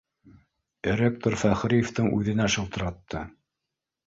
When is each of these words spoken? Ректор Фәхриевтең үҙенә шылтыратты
Ректор 1.01 1.37
Фәхриевтең 1.41 2.09
үҙенә 2.21 2.49
шылтыратты 2.57 3.23